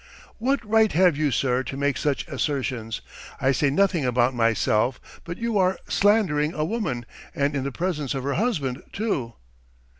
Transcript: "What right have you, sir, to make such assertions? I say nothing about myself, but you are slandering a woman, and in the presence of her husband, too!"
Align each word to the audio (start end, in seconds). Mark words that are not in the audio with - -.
"What 0.39 0.67
right 0.67 0.91
have 0.93 1.15
you, 1.15 1.29
sir, 1.29 1.61
to 1.61 1.77
make 1.77 1.95
such 1.95 2.27
assertions? 2.27 3.01
I 3.39 3.51
say 3.51 3.69
nothing 3.69 4.03
about 4.03 4.33
myself, 4.33 4.99
but 5.23 5.37
you 5.37 5.59
are 5.59 5.77
slandering 5.87 6.55
a 6.55 6.65
woman, 6.65 7.05
and 7.35 7.55
in 7.55 7.63
the 7.63 7.71
presence 7.71 8.15
of 8.15 8.23
her 8.23 8.33
husband, 8.33 8.81
too!" 8.93 9.33